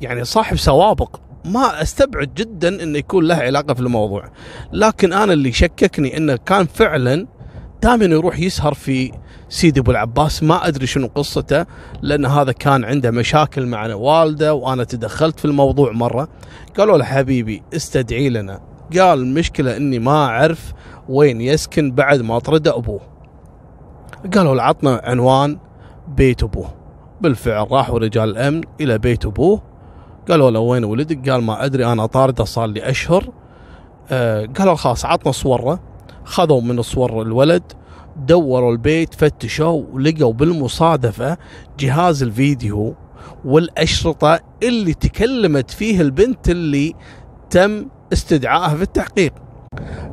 يعني 0.00 0.24
صاحب 0.24 0.56
سوابق. 0.56 1.16
ما 1.44 1.82
أستبعد 1.82 2.34
جدا 2.34 2.82
إنه 2.82 2.98
يكون 2.98 3.24
له 3.24 3.34
علاقة 3.34 3.74
في 3.74 3.80
الموضوع. 3.80 4.30
لكن 4.72 5.12
أنا 5.12 5.32
اللي 5.32 5.52
شككني 5.52 6.16
إنه 6.16 6.36
كان 6.36 6.66
فعلا 6.66 7.26
دائما 7.82 8.04
يروح 8.04 8.38
يسهر 8.38 8.74
في 8.74 9.12
سيدي 9.48 9.80
أبو 9.80 9.90
العباس 9.90 10.42
ما 10.42 10.68
أدري 10.68 10.86
شنو 10.86 11.10
قصته 11.14 11.66
لأن 12.02 12.26
هذا 12.26 12.52
كان 12.52 12.84
عنده 12.84 13.10
مشاكل 13.10 13.66
مع 13.66 13.94
والده 13.94 14.54
وأنا 14.54 14.84
تدخلت 14.84 15.38
في 15.38 15.44
الموضوع 15.44 15.92
مرة. 15.92 16.28
قالوا 16.78 16.98
له 16.98 17.04
حبيبي 17.04 17.62
استدعي 17.74 18.28
لنا. 18.28 18.60
قال 18.92 19.18
المشكلة 19.18 19.76
إني 19.76 19.98
ما 19.98 20.24
أعرف 20.24 20.72
وين 21.08 21.40
يسكن 21.40 21.92
بعد 21.92 22.20
ما 22.20 22.38
طرده 22.38 22.76
أبوه. 22.76 23.00
قالوا 24.34 24.54
له 24.54 24.62
عطنا 24.62 25.00
عنوان 25.04 25.58
بيت 26.08 26.42
أبوه. 26.42 26.74
بالفعل 27.20 27.72
راحوا 27.72 27.98
رجال 27.98 28.30
الأمن 28.30 28.60
إلى 28.80 28.98
بيت 28.98 29.24
أبوه. 29.24 29.62
قالوا 30.28 30.50
له 30.50 30.60
وين 30.60 30.84
ولدك؟ 30.84 31.30
قال 31.30 31.42
ما 31.42 31.64
أدري 31.64 31.86
أنا 31.86 32.06
طارده 32.06 32.44
صار 32.44 32.66
لي 32.66 32.90
أشهر. 32.90 33.24
آه 34.10 34.46
قالوا 34.58 34.74
خلاص 34.74 35.04
عطنا 35.04 35.32
صورة. 35.32 35.80
خذوا 36.24 36.60
من 36.60 36.82
صور 36.82 37.22
الولد 37.22 37.62
دوروا 38.16 38.72
البيت 38.72 39.14
فتشوا 39.14 39.82
ولقوا 39.92 40.32
بالمصادفة 40.32 41.36
جهاز 41.78 42.22
الفيديو 42.22 42.94
والأشرطة 43.44 44.40
اللي 44.62 44.94
تكلمت 44.94 45.70
فيه 45.70 46.00
البنت 46.00 46.48
اللي 46.48 46.94
تم 47.50 47.86
استدعائها 48.12 48.76
في 48.76 48.82
التحقيق. 48.82 49.32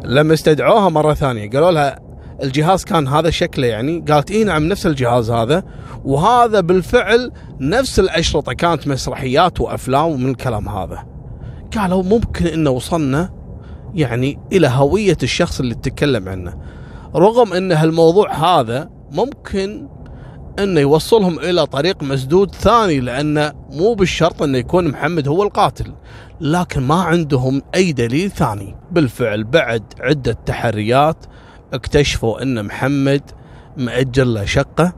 لما 0.03 0.33
استدعوها 0.33 0.89
مرة 0.89 1.13
ثانية 1.13 1.49
قالوا 1.49 1.71
لها 1.71 1.99
الجهاز 2.43 2.83
كان 2.83 3.07
هذا 3.07 3.29
شكله 3.29 3.67
يعني 3.67 4.05
قالت 4.09 4.31
اي 4.31 4.43
نعم 4.43 4.67
نفس 4.67 4.85
الجهاز 4.85 5.31
هذا 5.31 5.63
وهذا 6.05 6.59
بالفعل 6.59 7.31
نفس 7.59 7.99
الأشرطة 7.99 8.53
كانت 8.53 8.87
مسرحيات 8.87 9.61
وأفلام 9.61 10.05
ومن 10.05 10.29
الكلام 10.29 10.69
هذا. 10.69 11.05
قالوا 11.77 12.03
ممكن 12.03 12.47
إنه 12.47 12.69
وصلنا 12.69 13.29
يعني 13.93 14.39
إلى 14.51 14.67
هوية 14.67 15.17
الشخص 15.23 15.59
اللي 15.59 15.75
تتكلم 15.75 16.29
عنه. 16.29 16.57
رغم 17.15 17.53
إن 17.53 17.71
هالموضوع 17.71 18.33
هذا 18.33 18.89
ممكن 19.11 19.87
إنه 20.59 20.79
يوصلهم 20.79 21.39
إلى 21.39 21.65
طريق 21.65 22.03
مسدود 22.03 22.55
ثاني 22.55 22.99
لأنه 22.99 23.53
مو 23.69 23.93
بالشرط 23.93 24.43
إنه 24.43 24.57
يكون 24.57 24.87
محمد 24.87 25.27
هو 25.27 25.43
القاتل 25.43 25.93
لكن 26.41 26.81
ما 26.81 26.95
عندهم 26.95 27.61
أي 27.75 27.91
دليل 27.91 28.31
ثاني. 28.31 28.75
بالفعل 28.91 29.43
بعد 29.43 29.83
عدة 29.99 30.37
تحريات 30.45 31.25
اكتشفوا 31.73 32.41
إن 32.41 32.65
محمد 32.65 33.21
مأجر 33.77 34.23
له 34.23 34.45
شقة 34.45 34.93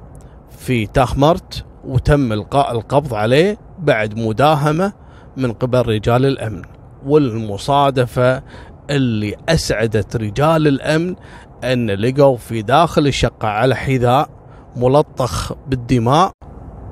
في 0.59 0.85
تاخمرت 0.87 1.65
وتم 1.85 2.33
إلقاء 2.33 2.71
القبض 2.71 3.13
عليه 3.13 3.57
بعد 3.79 4.19
مداهمة 4.19 4.93
من 5.37 5.53
قبل 5.53 5.81
رجال 5.87 6.25
الأمن 6.25 6.61
والمصادفة 7.05 8.43
اللي 8.89 9.35
أسعدت 9.49 10.15
رجال 10.15 10.67
الأمن 10.67 11.15
أن 11.63 11.91
لقوا 11.91 12.37
في 12.37 12.61
داخل 12.61 13.07
الشقة 13.07 13.47
على 13.47 13.75
حذاء 13.75 14.29
ملطخ 14.75 15.53
بالدماء 15.67 16.31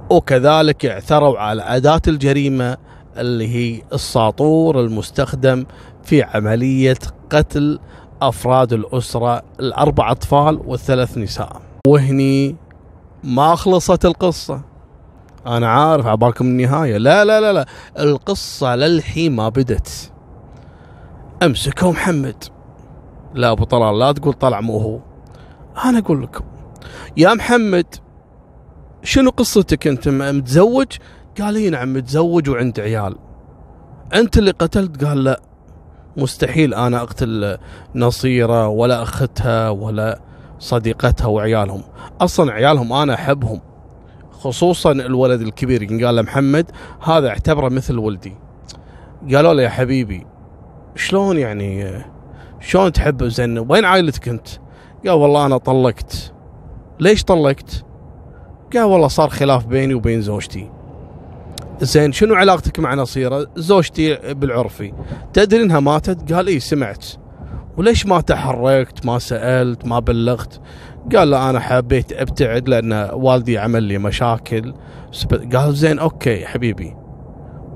وكذلك 0.09 0.85
اعثروا 0.85 1.39
على 1.39 1.61
أداة 1.61 2.01
الجريمة 2.07 2.77
اللي 3.17 3.47
هي 3.47 3.81
الساطور 3.93 4.79
المستخدم 4.79 5.65
في 6.03 6.23
عملية 6.23 6.97
قتل 7.29 7.79
أفراد 8.21 8.73
الأسرة 8.73 9.41
الأربع 9.59 10.11
أطفال 10.11 10.61
والثلاث 10.65 11.17
نساء. 11.17 11.61
وهني 11.87 12.55
ما 13.23 13.55
خلصت 13.55 14.05
القصة. 14.05 14.61
أنا 15.47 15.67
عارف 15.67 16.07
عبالكم 16.07 16.45
النهاية. 16.45 16.97
لا 16.97 17.25
لا 17.25 17.41
لا 17.41 17.53
لا. 17.53 17.65
القصة 17.99 18.75
للحين 18.75 19.35
ما 19.35 19.49
بدت. 19.49 20.11
أمسكوا 21.43 21.91
محمد. 21.91 22.43
لا 23.33 23.51
أبو 23.51 23.63
طلال 23.63 23.99
لا 23.99 24.11
تقول 24.11 24.33
طلع 24.33 24.61
مو 24.61 24.77
هو. 24.77 24.99
أنا 25.85 25.99
أقول 25.99 26.23
لكم 26.23 26.43
يا 27.17 27.33
محمد 27.33 27.95
شنو 29.03 29.29
قصتك 29.29 29.87
أنت 29.87 30.07
متزوج؟ 30.07 30.87
قال 31.41 31.55
إي 31.55 31.69
نعم 31.69 31.93
متزوج 31.93 32.49
وعند 32.49 32.79
عيال. 32.79 33.15
أنت 34.13 34.37
اللي 34.37 34.51
قتلت؟ 34.51 35.03
قال 35.03 35.23
لا. 35.23 35.41
مستحيل 36.17 36.73
أنا 36.73 37.01
أقتل 37.01 37.57
نصيرة 37.95 38.67
ولا 38.67 39.03
أختها 39.03 39.69
ولا 39.69 40.19
صديقتها 40.59 41.27
وعيالهم. 41.27 41.83
أصلا 42.21 42.51
عيالهم 42.51 42.93
أنا 42.93 43.13
أحبهم 43.13 43.61
خصوصا 44.31 44.91
الولد 44.91 45.41
الكبير. 45.41 46.05
قال 46.05 46.15
له 46.15 46.21
محمد 46.21 46.71
هذا 47.01 47.29
اعتبره 47.29 47.69
مثل 47.69 47.97
ولدي. 47.97 48.35
قالوا 49.33 49.53
له 49.53 49.61
يا 49.61 49.69
حبيبي 49.69 50.27
شلون 50.95 51.37
يعني 51.37 52.01
شلون 52.61 52.91
تحب 52.91 53.23
زين 53.23 53.59
وين 53.59 53.85
عائلتك 53.85 54.29
انت؟ 54.29 54.47
قال 55.05 55.13
والله 55.13 55.45
أنا 55.45 55.57
طلقت 55.57 56.33
ليش 56.99 57.23
طلقت؟ 57.23 57.85
قال 58.73 58.83
والله 58.83 59.07
صار 59.07 59.29
خلاف 59.29 59.65
بيني 59.65 59.93
وبين 59.93 60.21
زوجتي 60.21 60.71
زين 61.81 62.11
شنو 62.11 62.35
علاقتك 62.35 62.79
مع 62.79 62.93
نصيرة؟ 62.93 63.47
زوجتي 63.55 64.33
بالعرفي 64.33 64.93
تدري 65.33 65.63
إنها 65.63 65.79
ماتت؟ 65.79 66.33
قال 66.33 66.47
اي 66.47 66.59
سمعت 66.59 67.05
وليش 67.77 68.05
ما 68.05 68.21
تحركت 68.21 69.05
ما 69.05 69.19
سألت 69.19 69.85
ما 69.85 69.99
بلغت؟ 69.99 70.61
قال 71.15 71.29
لا 71.29 71.49
أنا 71.49 71.59
حبيت 71.59 72.13
أبتعد 72.13 72.69
لأن 72.69 73.09
والدي 73.13 73.57
عمل 73.57 73.83
لي 73.83 73.97
مشاكل 73.97 74.73
قال 75.53 75.75
زين 75.75 75.99
okay 75.99 76.45
حبيبي 76.45 76.95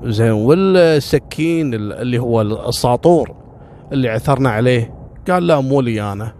زين 0.04 0.30
والسكين 0.30 1.74
اللي 1.74 2.18
هو 2.18 2.42
الساطور 2.42 3.45
اللي 3.92 4.08
عثرنا 4.08 4.50
عليه. 4.50 4.94
قال 5.30 5.46
لا 5.46 5.60
مو 5.60 5.80
لي 5.80 6.12
أنا. 6.12 6.32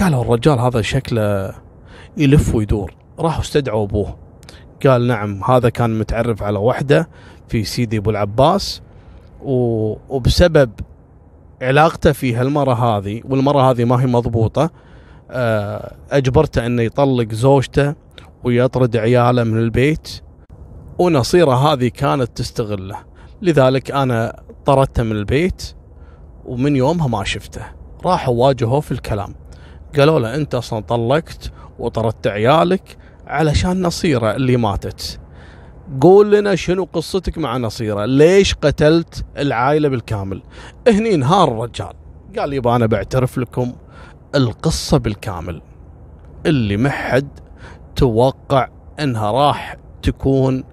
قالوا 0.00 0.22
الرجال 0.22 0.58
هذا 0.58 0.80
شكله 0.82 1.54
يلف 2.16 2.54
ويدور. 2.54 2.94
راحوا 3.18 3.40
استدعوا 3.40 3.84
أبوه. 3.84 4.16
قال 4.86 5.06
نعم 5.06 5.44
هذا 5.44 5.68
كان 5.68 5.98
متعرف 5.98 6.42
على 6.42 6.58
وحده 6.58 7.08
في 7.48 7.64
سيدي 7.64 7.98
أبو 7.98 8.10
العباس 8.10 8.82
وبسبب 9.42 10.70
علاقته 11.62 12.12
في 12.12 12.34
هالمرة 12.34 12.74
هذه 12.74 13.22
والمرة 13.24 13.70
هذه 13.70 13.84
ما 13.84 14.02
هي 14.02 14.06
مضبوطة 14.06 14.70
آه، 15.30 15.94
أجبرته 16.10 16.66
أنه 16.66 16.82
يطلق 16.82 17.32
زوجته 17.32 17.94
ويطرد 18.44 18.96
عياله 18.96 19.44
من 19.44 19.58
البيت 19.58 20.20
ونصيرة 20.98 21.54
هذه 21.54 21.88
كانت 21.88 22.36
تستغله. 22.36 22.98
لذلك 23.42 23.90
أنا 23.90 24.42
طردته 24.66 25.02
من 25.02 25.12
البيت 25.12 25.74
ومن 26.44 26.76
يومها 26.76 27.08
ما 27.08 27.24
شفته. 27.24 27.62
راحوا 28.04 28.34
واجهوه 28.34 28.80
في 28.80 28.92
الكلام. 28.92 29.34
قالوا 29.98 30.20
له 30.20 30.34
أنت 30.34 30.54
أصلا 30.54 30.80
طلقت 30.80 31.52
وطردت 31.78 32.26
عيالك 32.26 32.96
علشان 33.26 33.82
نصيرة 33.82 34.36
اللي 34.36 34.56
ماتت. 34.56 35.20
قول 36.00 36.32
لنا 36.32 36.54
شنو 36.54 36.88
قصتك 36.92 37.38
مع 37.38 37.56
نصيرة؟ 37.56 38.04
ليش 38.04 38.54
قتلت 38.54 39.24
العائلة 39.36 39.88
بالكامل؟ 39.88 40.42
هني 40.88 41.14
انهار 41.14 41.48
الرجال. 41.48 41.92
قال 42.38 42.52
يبا 42.52 42.76
أنا 42.76 42.86
بعترف 42.86 43.38
لكم 43.38 43.72
القصة 44.34 44.98
بالكامل. 44.98 45.62
اللي 46.46 46.76
ما 46.76 46.90
حد 46.90 47.28
توقع 47.96 48.68
إنها 49.00 49.30
راح 49.30 49.76
تكون 50.02 50.64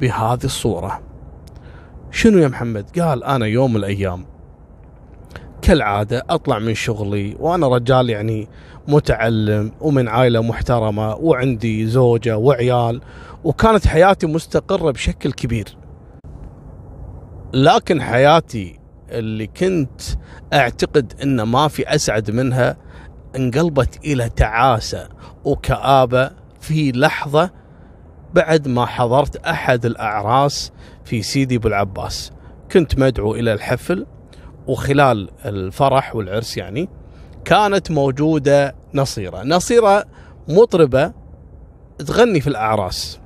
بهذه 0.00 0.44
الصورة. 0.44 1.00
شنو 2.10 2.38
يا 2.38 2.48
محمد؟ 2.48 2.98
قال 3.00 3.24
أنا 3.24 3.46
يوم 3.46 3.70
من 3.70 3.76
الأيام 3.76 4.26
كالعادة 5.62 6.22
أطلع 6.30 6.58
من 6.58 6.74
شغلي 6.74 7.36
وأنا 7.40 7.68
رجال 7.68 8.10
يعني 8.10 8.48
متعلم 8.88 9.72
ومن 9.80 10.08
عائلة 10.08 10.42
محترمة 10.42 11.14
وعندي 11.14 11.86
زوجة 11.86 12.38
وعيال 12.38 13.00
وكانت 13.44 13.86
حياتي 13.86 14.26
مستقرة 14.26 14.90
بشكل 14.90 15.32
كبير. 15.32 15.76
لكن 17.54 18.02
حياتي 18.02 18.78
اللي 19.10 19.46
كنت 19.46 20.00
أعتقد 20.52 21.12
إن 21.22 21.42
ما 21.42 21.68
في 21.68 21.94
أسعد 21.94 22.30
منها 22.30 22.76
انقلبت 23.36 24.04
إلى 24.04 24.28
تعاسة 24.28 25.08
وكآبة 25.44 26.30
في 26.60 26.92
لحظة 26.92 27.50
بعد 28.36 28.68
ما 28.68 28.86
حضرت 28.86 29.36
أحد 29.36 29.86
الأعراس 29.86 30.72
في 31.04 31.22
سيدي 31.22 31.56
أبو 31.56 31.68
العباس. 31.68 32.32
كنت 32.72 32.98
مدعو 32.98 33.34
إلى 33.34 33.52
الحفل 33.52 34.06
وخلال 34.66 35.30
الفرح 35.44 36.16
والعرس 36.16 36.56
يعني 36.56 36.88
كانت 37.44 37.90
موجودة 37.90 38.74
نصيرة. 38.94 39.42
نصيرة 39.42 40.04
مطربة 40.48 41.12
تغني 42.06 42.40
في 42.40 42.46
الأعراس. 42.46 43.20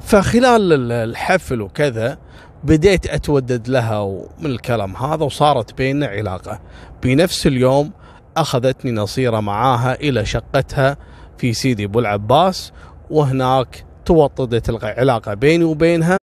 فخلال 0.00 0.92
الحفل 0.92 1.60
وكذا 1.60 2.18
بديت 2.64 3.06
أتودد 3.06 3.68
لها 3.68 3.98
ومن 3.98 4.46
الكلام 4.46 4.96
هذا 4.96 5.24
وصارت 5.24 5.74
بيننا 5.74 6.06
علاقة. 6.06 6.60
بنفس 7.02 7.46
اليوم 7.46 7.92
أخذتني 8.36 8.92
نصيرة 8.92 9.40
معاها 9.40 9.94
إلى 9.94 10.24
شقتها 10.24 10.96
في 11.38 11.52
سيدي 11.52 11.84
أبو 11.84 11.98
العباس 11.98 12.72
وهناك 13.10 13.84
توطدت 14.04 14.70
العلاقه 14.70 15.34
بيني 15.34 15.64
وبينها 15.64 16.16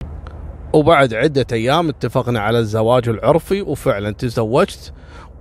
وبعد 0.73 1.13
عدة 1.13 1.45
أيام 1.51 1.89
اتفقنا 1.89 2.39
على 2.39 2.59
الزواج 2.59 3.09
العرفي 3.09 3.61
وفعلا 3.61 4.11
تزوجت 4.11 4.93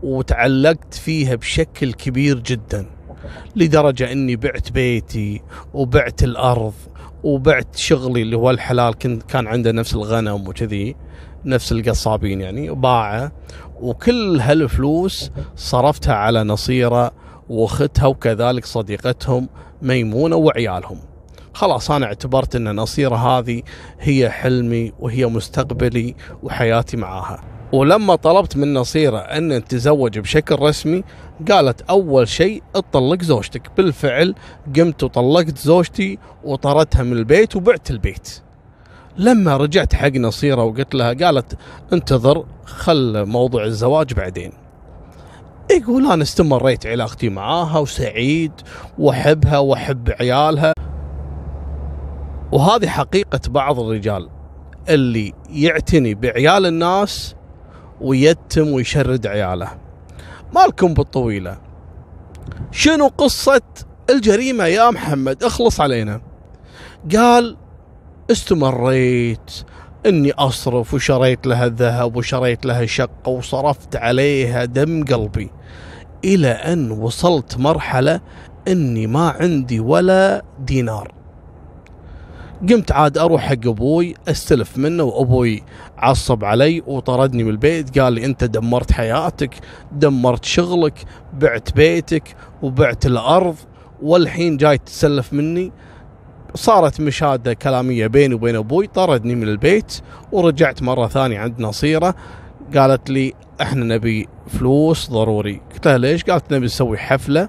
وتعلقت 0.03 0.95
فيها 0.95 1.35
بشكل 1.35 1.93
كبير 1.93 2.39
جدا 2.39 2.87
لدرجة 3.57 4.13
إني 4.13 4.37
بعت 4.37 4.73
بيتي 4.73 5.43
وبعت 5.75 6.23
الأرض 6.23 6.73
وبعت 7.25 7.77
شغلي 7.77 8.23
اللي 8.23 8.37
هو 8.37 8.51
الحلال 8.51 8.95
كنت 8.95 9.23
كان 9.23 9.47
عنده 9.47 9.73
نفس 9.73 9.95
الغنم 9.95 10.49
وكذي 10.49 10.97
نفس 11.45 11.73
القصابين 11.73 12.41
يعني 12.41 12.71
باعه 12.71 13.33
وكل 13.81 14.41
هالفلوس 14.41 15.31
صرفتها 15.57 16.15
على 16.15 16.45
نصيره 16.45 17.13
وأختها 17.49 18.07
وكذلك 18.07 18.65
صديقتهم 18.65 19.49
ميمونة 19.83 20.37
وعيالهم. 20.37 21.10
خلاص 21.61 21.91
أنا 21.91 22.07
اعتبرت 22.07 22.57
إن 22.57 22.77
نصيرة 22.77 23.17
هذه 23.17 23.63
هي 24.01 24.31
حلمي 24.31 24.93
وهي 25.01 25.27
مستقبلي 25.27 26.15
وحياتي 26.43 26.97
معاها. 26.97 27.43
ولما 27.73 28.15
طلبت 28.15 28.57
من 28.57 28.75
نصيرة 28.75 29.19
إن 29.19 29.49
نتزوج 29.49 30.19
بشكل 30.19 30.59
رسمي 30.59 31.03
قالت 31.51 31.81
أول 31.81 32.29
شيء 32.29 32.63
اطلق 32.75 33.23
زوجتك. 33.23 33.71
بالفعل 33.77 34.35
قمت 34.77 35.03
وطلقت 35.03 35.59
زوجتي 35.59 36.19
وطردتها 36.45 37.03
من 37.03 37.13
البيت 37.13 37.57
وبعت 37.57 37.91
البيت. 37.91 38.43
لما 39.17 39.57
رجعت 39.57 39.95
حق 39.95 40.13
نصيرة 40.17 40.65
وقلت 40.65 40.95
لها 40.95 41.13
قالت 41.13 41.59
انتظر 41.93 42.45
خل 42.65 43.25
موضوع 43.27 43.65
الزواج 43.65 44.13
بعدين. 44.13 44.53
يقول 45.71 46.13
أنا 46.13 46.23
استمريت 46.23 46.87
علاقتي 46.87 47.29
معاها 47.29 47.79
وسعيد 47.79 48.53
وأحبها 48.99 49.59
وأحب 49.59 50.11
عيالها. 50.21 50.73
وهذه 52.53 52.87
حقيقة 52.87 53.41
بعض 53.49 53.81
الرجال 53.81 54.29
اللي 54.89 55.33
يعتني 55.51 56.15
بعيال 56.15 56.67
الناس 56.67 57.35
ويتم 58.01 58.69
ويشرد 58.69 59.27
عياله. 59.27 59.69
مالكم 60.55 60.95
بالطويلة. 60.95 61.59
شنو 62.71 63.07
قصة 63.07 63.63
الجريمة 64.11 64.65
يا 64.65 64.91
محمد؟ 64.91 65.45
اخلص 65.45 65.81
علينا. 65.81 66.21
قال 67.17 67.57
استمريت. 68.31 69.51
إني 70.07 70.33
أصرف 70.33 70.95
وشريت 70.95 71.47
لها 71.47 71.69
ذهب 71.69 72.17
وشريت 72.17 72.67
لها 72.67 72.87
شقة 72.87 73.29
وصرفت 73.29 73.97
عليها 73.97 74.65
دم 74.65 75.05
قلبي. 75.05 75.51
إلى 76.25 76.49
أن 76.49 76.91
وصلت 76.91 77.59
مرحلة 77.59 78.21
إني 78.69 79.07
ما 79.07 79.31
عندي 79.31 79.81
ولا 79.81 80.45
دينار. 80.59 81.20
قمت 82.69 82.93
عاد 82.93 83.19
أروح 83.19 83.43
حق 83.43 83.67
أبوي 83.67 84.15
أستلف 84.29 84.79
منه 84.79 85.03
وأبوي 85.03 85.63
عصب 85.99 86.45
علي 86.45 86.83
وطردني 86.87 87.45
من 87.45 87.51
البيت 87.51 87.99
قال 87.99 88.13
لي 88.13 88.25
أنت 88.25 88.45
دمرت 88.45 88.93
حياتك 88.93 89.55
دمرت 89.93 90.45
شغلك 90.45 90.95
بعت 91.33 91.73
بيتك 91.77 92.23
وبعت 92.63 93.07
الأرض 93.07 93.57
والحين 94.03 94.57
جاي 94.57 94.79
تسلف 94.79 95.33
مني. 95.33 95.73
صارت 96.55 97.01
مشادة 97.01 97.53
كلامية 97.53 98.07
بيني 98.07 98.35
وبين 98.35 98.57
أبوي 98.57 98.87
طردني 98.87 99.35
من 99.35 99.49
البيت 99.49 100.01
ورجعت 100.33 100.83
مرة 100.83 101.07
ثانية 101.07 101.39
عند 101.39 101.61
نصيرة. 101.61 102.15
قالت 102.77 103.11
لي 103.11 103.33
إحنا 103.63 103.85
نبي 103.85 104.29
فلوس 104.49 105.11
ضروري. 105.11 105.61
قلت 105.73 105.87
لها 105.87 105.99
ليش؟ 105.99 106.25
قالت 106.25 106.53
نبي 106.55 106.67
نسوي 106.67 106.99
حفلة 106.99 107.49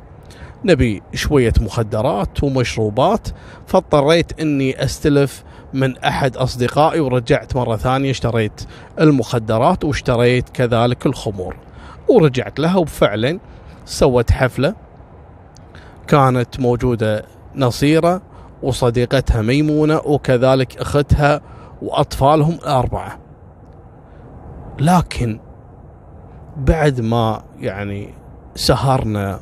نبي 0.65 1.01
شوية 1.13 1.53
مخدرات 1.61 2.43
ومشروبات 2.43 3.27
فاضطريت 3.67 4.39
إني 4.39 4.83
أستلف 4.83 5.43
من 5.73 5.97
أحد 5.97 6.37
أصدقائي 6.37 6.99
ورجعت 6.99 7.55
مرة 7.55 7.75
ثانية 7.75 8.11
اشتريت 8.11 8.61
المخدرات 8.99 9.83
واشتريت 9.83 10.49
كذلك 10.49 11.05
الخمور. 11.05 11.55
ورجعت 12.09 12.59
لها 12.59 12.77
وفعلا 12.77 13.39
سوت 13.85 14.31
حفلة 14.31 14.75
كانت 16.07 16.59
موجودة 16.59 17.25
نصيرة 17.55 18.21
وصديقتها 18.63 19.41
ميمونة 19.41 19.97
وكذلك 20.05 20.77
أختها 20.77 21.41
وأطفالهم 21.81 22.53
الاربعة 22.53 23.19
لكن 24.79 25.39
بعد 26.57 27.01
ما 27.01 27.43
يعني 27.59 28.13
سهرنا 28.55 29.39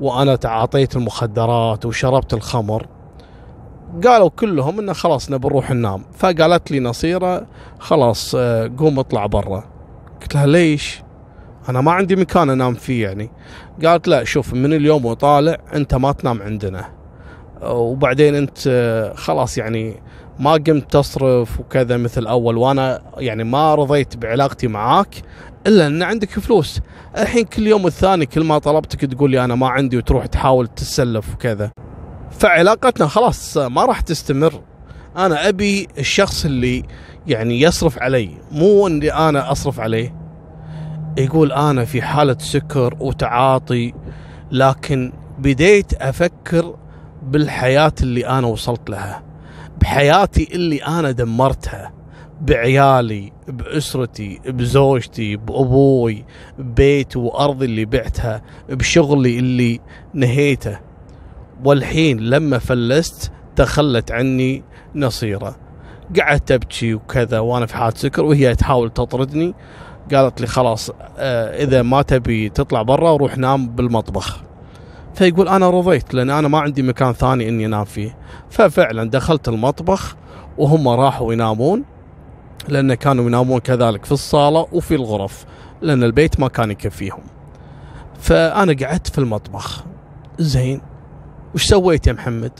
وأنا 0.00 0.36
تعاطيت 0.36 0.96
المخدرات 0.96 1.86
وشربت 1.86 2.34
الخمر. 2.34 2.86
قالوا 4.04 4.28
كلهم 4.28 4.78
انه 4.78 4.92
خلاص 4.92 5.30
نبي 5.30 5.48
نروح 5.48 5.70
ننام. 5.70 6.02
فقالت 6.16 6.70
لي 6.70 6.80
نصيرة 6.80 7.46
خلاص 7.78 8.34
آه، 8.38 8.70
قوم 8.78 8.98
اطلع 8.98 9.26
برا. 9.26 9.64
قلت 10.22 10.34
لها 10.34 10.46
ليش؟ 10.46 11.02
أنا 11.68 11.80
ما 11.80 11.92
عندي 11.92 12.16
مكان 12.16 12.50
أنام 12.50 12.74
فيه 12.74 13.02
يعني. 13.02 13.30
قالت 13.84 14.08
لا 14.08 14.24
شوف 14.24 14.54
من 14.54 14.72
اليوم 14.72 15.04
وطالع 15.04 15.56
أنت 15.74 15.94
ما 15.94 16.12
تنام 16.12 16.42
عندنا. 16.42 16.84
وبعدين 17.62 18.34
أنت 18.34 18.58
آه، 18.68 19.12
خلاص 19.14 19.58
يعني 19.58 20.02
ما 20.38 20.52
قمت 20.52 20.92
تصرف 20.92 21.60
وكذا 21.60 21.96
مثل 21.96 22.26
أول. 22.26 22.56
وأنا 22.56 23.02
يعني 23.18 23.44
ما 23.44 23.74
رضيت 23.74 24.16
بعلاقتي 24.16 24.68
معاك. 24.68 25.22
إلا 25.68 25.86
أن 25.86 26.02
عندك 26.02 26.30
فلوس. 26.30 26.80
الحين 27.18 27.44
كل 27.44 27.66
يوم 27.66 27.84
والثاني 27.84 28.26
كل 28.26 28.44
ما 28.44 28.58
طلبتك 28.58 29.00
تقول 29.00 29.30
لي 29.30 29.44
أنا 29.44 29.54
ما 29.54 29.68
عندي 29.68 29.96
وتروح 29.96 30.26
تحاول 30.26 30.66
تسلف 30.66 31.34
وكذا. 31.34 31.70
فعلاقتنا 32.30 33.06
خلاص 33.06 33.56
ما 33.56 33.84
راح 33.84 34.00
تستمر. 34.00 34.62
أنا 35.16 35.48
أبي 35.48 35.88
الشخص 35.98 36.44
اللي 36.44 36.84
يعني 37.26 37.60
يصرف 37.60 37.98
علي 37.98 38.30
مو 38.52 38.86
اني 38.86 39.12
أنا 39.12 39.52
أصرف 39.52 39.80
عليه. 39.80 40.14
يقول 41.18 41.52
أنا 41.52 41.84
في 41.84 42.02
حالة 42.02 42.36
سكر 42.38 42.96
وتعاطي 43.00 43.94
لكن 44.52 45.12
بديت 45.38 45.94
أفكر 45.94 46.76
بالحياة 47.22 47.92
اللي 48.02 48.26
أنا 48.26 48.46
وصلت 48.46 48.90
لها 48.90 49.22
بحياتي 49.80 50.48
اللي 50.52 50.84
أنا 50.84 51.10
دمرتها. 51.10 51.97
بعيالي 52.40 53.32
بأسرتي 53.48 54.40
بزوجتي 54.46 55.36
بأبوي 55.36 56.24
ببيتي 56.58 57.18
وأرضي 57.18 57.64
اللي 57.64 57.84
بعتها 57.84 58.42
بشغلي 58.68 59.38
اللي 59.38 59.80
نهيته. 60.14 60.78
والحين 61.64 62.20
لما 62.20 62.58
فلست 62.58 63.32
تخلت 63.56 64.12
عني 64.12 64.62
نصيرة. 64.94 65.56
قعدت 66.20 66.52
أبكي 66.52 66.94
وكذا 66.94 67.38
وأنا 67.38 67.66
في 67.66 67.76
حالة 67.76 67.94
سكر 67.94 68.24
وهي 68.24 68.54
تحاول 68.54 68.90
تطردني. 68.90 69.54
قالت 70.14 70.40
لي 70.40 70.46
خلاص 70.46 70.90
آه 71.18 71.62
إذا 71.64 71.82
ما 71.82 72.02
تبي 72.02 72.48
تطلع 72.48 72.82
برا 72.82 73.16
روح 73.16 73.38
نام 73.38 73.68
بالمطبخ. 73.68 74.42
فيقول 75.14 75.48
أنا 75.48 75.70
رضيت 75.70 76.14
لأن 76.14 76.30
أنا 76.30 76.48
ما 76.48 76.58
عندي 76.58 76.82
مكان 76.82 77.12
ثاني 77.12 77.48
إني 77.48 77.66
أنام 77.66 77.84
فيه. 77.84 78.16
ففعلا 78.50 79.10
دخلت 79.10 79.48
المطبخ 79.48 80.16
وهم 80.58 80.88
راحوا 80.88 81.32
ينامون. 81.32 81.84
لأن 82.68 82.94
كانوا 82.94 83.26
ينامون 83.26 83.58
كذلك 83.58 84.04
في 84.04 84.12
الصالة 84.12 84.66
وفي 84.72 84.94
الغرف 84.94 85.44
لأن 85.82 86.02
البيت 86.02 86.40
ما 86.40 86.48
كان 86.48 86.70
يكفيهم. 86.70 87.22
فأنا 88.20 88.86
قعدت 88.86 89.06
في 89.06 89.18
المطبخ. 89.18 89.84
زين 90.38 90.80
وش 91.54 91.64
سويت 91.64 92.06
يا 92.06 92.12
محمد؟ 92.12 92.52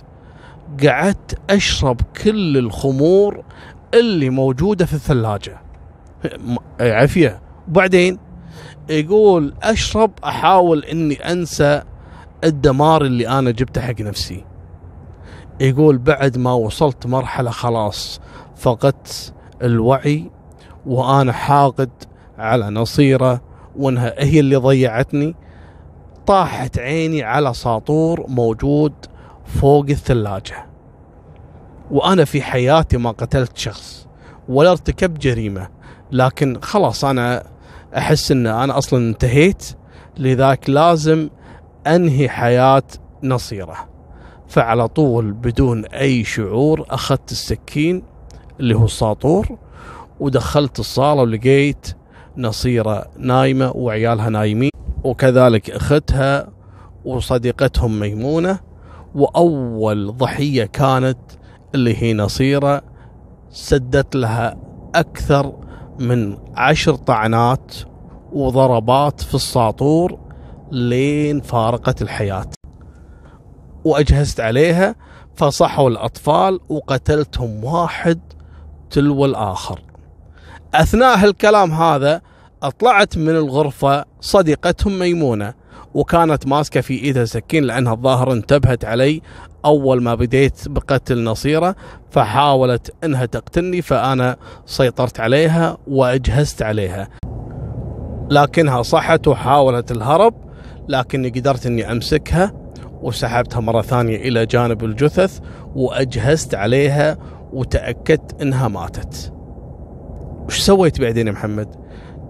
قعدت 0.86 1.38
أشرب 1.50 2.00
كل 2.24 2.58
الخمور 2.58 3.44
اللي 3.94 4.30
موجودة 4.30 4.86
في 4.86 4.94
الثلاجة. 4.94 5.60
عافية. 6.80 7.40
وبعدين 7.68 8.18
يقول 8.88 9.54
أشرب 9.62 10.10
أحاول 10.24 10.84
إني 10.84 11.32
أنسى 11.32 11.82
الدمار 12.44 13.02
اللي 13.02 13.28
أنا 13.28 13.50
جبته 13.50 13.80
حق 13.80 14.00
نفسي. 14.00 14.44
يقول 15.60 15.98
بعد 15.98 16.38
ما 16.38 16.52
وصلت 16.52 17.06
مرحلة 17.06 17.50
خلاص 17.50 18.20
فقدت 18.56 19.34
الوعي 19.62 20.30
وأنا 20.86 21.32
حاقد 21.32 21.90
على 22.38 22.70
نصيره 22.70 23.40
وإنها 23.76 24.14
هي 24.18 24.40
اللي 24.40 24.56
ضيعتني. 24.56 25.34
طاحت 26.26 26.78
عيني 26.78 27.22
على 27.22 27.54
ساطور 27.54 28.24
موجود 28.28 28.92
فوق 29.44 29.84
الثلاجة. 29.88 30.66
وأنا 31.90 32.24
في 32.24 32.42
حياتي 32.42 32.96
ما 32.96 33.10
قتلت 33.10 33.56
شخص 33.56 34.08
ولا 34.48 34.70
ارتكبت 34.70 35.22
جريمة. 35.22 35.68
لكن 36.12 36.60
خلاص 36.62 37.04
أنا 37.04 37.44
أحس 37.96 38.32
إن 38.32 38.46
أنا 38.46 38.78
أصلا 38.78 39.08
انتهيت. 39.08 39.72
لذلك 40.18 40.70
لازم 40.70 41.28
أنهي 41.86 42.28
حياة 42.28 42.82
نصيرة. 43.22 43.76
فعلى 44.48 44.88
طول 44.88 45.32
بدون 45.32 45.84
أي 45.84 46.24
شعور 46.24 46.86
أخذت 46.90 47.32
السكين. 47.32 48.02
اللي 48.60 48.74
هو 48.76 48.84
الساطور 48.84 49.58
ودخلت 50.20 50.78
الصالة 50.78 51.22
ولقيت 51.22 51.96
نصيرة 52.36 53.06
نايمة 53.18 53.72
وعيالها 53.74 54.28
نايمين. 54.28 54.70
وكذلك 55.04 55.70
أختها 55.70 56.48
وصديقتهم 57.04 58.00
ميمونة. 58.00 58.60
وأول 59.14 60.16
ضحية 60.16 60.64
كانت 60.64 61.18
اللي 61.74 62.02
هي 62.02 62.14
نصيرة 62.14 62.82
سدت 63.50 64.16
لها 64.16 64.56
أكثر 64.94 65.52
من 65.98 66.38
عشر 66.56 66.94
طعنات 66.94 67.74
وضربات 68.32 69.20
في 69.20 69.34
الساطور 69.34 70.18
لين 70.70 71.40
فارقت 71.40 72.02
الحياة. 72.02 72.50
وأجهزت 73.84 74.40
عليها 74.40 74.94
فصحوا 75.34 75.90
الأطفال 75.90 76.60
وقتلتهم 76.68 77.64
واحد 77.64 78.20
تلو 78.90 79.24
الآخر 79.24 79.80
أثناء 80.74 81.24
الكلام 81.24 81.72
هذا 81.72 82.20
أطلعت 82.62 83.16
من 83.18 83.28
الغرفة 83.28 84.04
صديقتهم 84.20 84.98
ميمونة 84.98 85.54
وكانت 85.94 86.46
ماسكة 86.46 86.80
في 86.80 86.94
إيدها 86.94 87.24
سكين 87.24 87.64
لأنها 87.64 87.92
الظاهر 87.92 88.32
انتبهت 88.32 88.84
علي 88.84 89.22
أول 89.64 90.02
ما 90.02 90.14
بديت 90.14 90.68
بقتل 90.68 91.24
نصيرة 91.24 91.76
فحاولت 92.10 92.94
إنها 93.04 93.26
تقتلني 93.26 93.82
فأنا 93.82 94.36
سيطرت 94.66 95.20
عليها 95.20 95.78
وأجهزت 95.86 96.62
عليها. 96.62 97.08
لكنها 98.30 98.82
صحت 98.82 99.28
وحاولت 99.28 99.90
الهرب 99.90 100.34
لكني 100.88 101.28
قدرت 101.28 101.66
إني 101.66 101.92
أمسكها 101.92 102.52
وسحبتها 103.02 103.60
مرة 103.60 103.82
ثانية 103.82 104.16
إلى 104.16 104.46
جانب 104.46 104.84
الجثث 104.84 105.40
وأجهزت 105.74 106.54
عليها 106.54 107.18
وتأكدت 107.52 108.42
إنها 108.42 108.68
ماتت. 108.68 109.32
وش 110.46 110.60
سويت 110.60 111.00
بعدين 111.00 111.26
يا 111.26 111.32
محمد؟ 111.32 111.74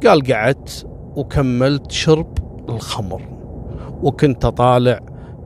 قال 0.06 0.32
قعدت 0.32 0.86
وكملت 1.16 1.90
شرب 1.90 2.38
الخمر 2.68 3.22
وكنت 4.02 4.44
أطالع 4.44 5.00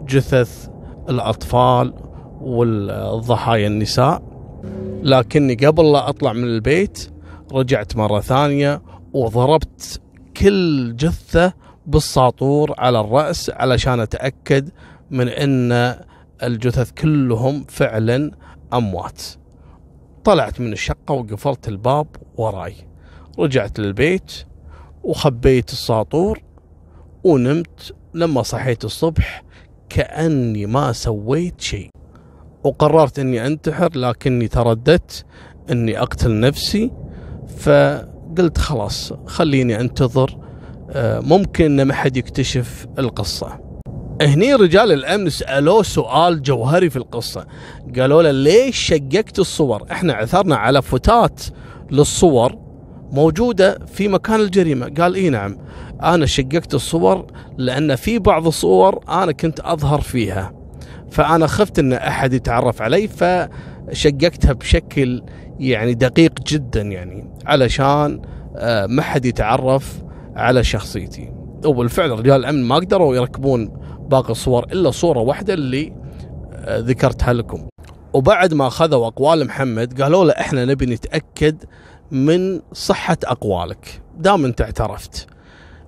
جثث 0.09 0.69
الأطفال 1.09 1.95
والضحايا 2.41 3.67
النساء 3.67 4.23
لكني 5.03 5.55
قبل 5.55 5.93
لا 5.93 6.09
أطلع 6.09 6.33
من 6.33 6.45
البيت 6.45 7.11
رجعت 7.53 7.97
مرة 7.97 8.21
ثانية 8.21 8.83
وضربت 9.13 10.01
كل 10.37 10.97
جثة 10.97 11.53
بالساطور 11.87 12.75
على 12.79 13.01
الرأس 13.01 13.51
علشان 13.51 14.01
أتأكد 14.01 14.71
من 15.11 15.29
إن 15.29 15.95
الجثث 16.43 16.91
كلهم 16.91 17.65
فعلا 17.69 18.31
أموات 18.75 19.23
طلعت 20.25 20.61
من 20.61 20.73
الشقة 20.73 21.13
وقفلت 21.13 21.69
الباب 21.69 22.07
وراي. 22.37 22.75
رجعت 23.39 23.79
للبيت 23.79 24.33
وخبيت 25.05 25.73
الساطور 25.73 26.43
ونمت. 27.25 27.95
لما 28.15 28.43
صحيت 28.43 28.85
الصبح 28.85 29.45
كأني 29.89 30.67
ما 30.67 30.93
سويت 30.93 31.61
شيء. 31.61 31.91
وقررت 32.65 33.19
إني 33.19 33.47
أنتحر 33.47 33.91
لكني 33.95 34.49
ترددت 34.49 35.25
إني 35.71 35.99
أقتل 35.99 36.41
نفسي. 36.41 36.91
فقلت 37.59 38.59
خلاص 38.59 39.13
خليني 39.27 39.81
أنتظر. 39.81 40.39
آه، 40.91 41.21
ممكن 41.21 41.83
ما 41.83 41.95
حد 41.95 42.17
يكتشف 42.17 42.87
القصة. 42.99 43.72
هني 44.21 44.55
رجال 44.55 44.93
الأمن 44.93 45.31
سألوه 45.31 45.83
سؤال 45.83 46.43
جوهري 46.43 46.91
في 46.91 46.97
القصة. 46.97 47.47
قالوا 47.99 48.23
له 48.23 48.31
ليش 48.31 48.79
شققت 48.79 49.39
الصور؟ 49.39 49.83
إحنا 49.91 50.13
عثرنا 50.13 50.57
على 50.57 50.83
فتات 50.83 51.43
للصور 51.91 52.59
موجودة 53.13 53.79
في 53.93 54.09
مكان 54.09 54.41
الجريمة. 54.41 54.91
قال 54.99 55.15
إي 55.15 55.31
نعم 55.31 55.59
أنا 56.03 56.27
شققت 56.27 56.75
الصور 56.75 57.27
لأن 57.59 57.97
في 57.97 58.19
بعض 58.19 58.47
الصور 58.47 59.01
أنا 59.09 59.33
كنت 59.33 59.61
أظهر 59.61 60.01
فيها. 60.01 60.53
فأنا 61.11 61.47
خفت 61.47 61.79
إن 61.79 61.93
أحد 61.93 62.33
يتعرف 62.33 62.83
علي 62.83 63.09
فشققتها 63.09 64.53
بشكل 64.53 65.23
يعني 65.59 65.95
دقيق 65.95 66.33
جدا 66.47 66.83
يعني 66.83 67.31
علشان 67.47 68.23
آه، 68.57 68.87
ما 68.87 69.03
حد 69.03 69.25
يتعرف 69.25 70.03
على 70.37 70.65
شخصيتي. 70.65 71.33
وبالفعل 71.67 72.11
رجال 72.11 72.41
الأمن 72.41 72.65
ما 72.65 72.77
قدروا 72.77 73.17
يركبون 73.17 73.82
باقي 74.13 74.31
الصور 74.31 74.65
إلا 74.65 74.91
صورة 74.91 75.19
واحدة 75.19 75.55
اللي 75.55 75.93
آه، 76.55 76.79
ذكرتها 76.79 77.33
لكم. 77.33 77.69
وبعد 78.13 78.55
ما 78.55 78.67
اخذوا 78.67 79.07
أقوال 79.07 79.47
محمد 79.47 80.03
قالوا 80.03 80.25
له 80.25 80.33
إحنا 80.33 80.65
نبي 80.65 80.87
نتأكد 80.87 81.65
من 82.11 82.61
صحة 82.73 83.17
أقوالك. 83.25 84.03
دام 84.17 84.45
أنت 84.45 84.61
اعترفت. 84.61 85.27